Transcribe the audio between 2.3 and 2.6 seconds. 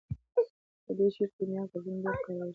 شوي دي.